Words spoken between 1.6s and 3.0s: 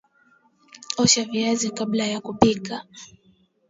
kabla ya kupika